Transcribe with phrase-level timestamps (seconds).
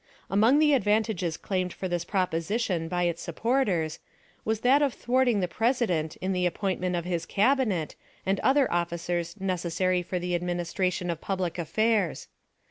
[0.31, 3.99] Among the advantages claimed for this proposition by its supporters
[4.43, 7.93] was that of thwarting the President in the appointment of his Cabinet
[8.25, 12.29] and other officers necessary for the administration of public affairs.